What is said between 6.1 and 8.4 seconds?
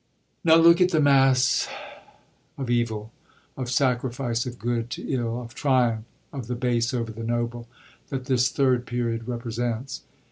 of the hase over the nohle, that